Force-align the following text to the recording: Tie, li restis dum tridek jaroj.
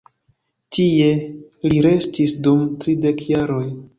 Tie, 0.77 1.09
li 1.73 1.83
restis 1.87 2.35
dum 2.47 2.65
tridek 2.85 3.25
jaroj. 3.37 3.63